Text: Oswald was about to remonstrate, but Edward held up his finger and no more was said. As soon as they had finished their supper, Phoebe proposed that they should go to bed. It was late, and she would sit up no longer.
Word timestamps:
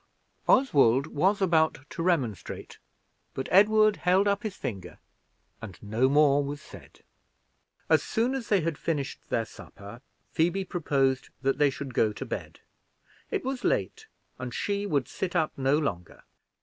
Oswald 0.47 1.05
was 1.05 1.43
about 1.43 1.81
to 1.91 2.01
remonstrate, 2.01 2.79
but 3.35 3.47
Edward 3.51 3.97
held 3.97 4.27
up 4.27 4.41
his 4.41 4.55
finger 4.55 4.97
and 5.61 5.77
no 5.79 6.09
more 6.09 6.43
was 6.43 6.59
said. 6.59 7.03
As 7.87 8.01
soon 8.01 8.33
as 8.33 8.49
they 8.49 8.61
had 8.61 8.79
finished 8.79 9.29
their 9.29 9.45
supper, 9.45 10.01
Phoebe 10.31 10.65
proposed 10.65 11.29
that 11.43 11.59
they 11.59 11.69
should 11.69 11.93
go 11.93 12.11
to 12.13 12.25
bed. 12.25 12.61
It 13.29 13.45
was 13.45 13.63
late, 13.63 14.07
and 14.39 14.55
she 14.55 14.87
would 14.87 15.07
sit 15.07 15.35
up 15.35 15.53
no 15.55 15.77
longer. 15.77 16.23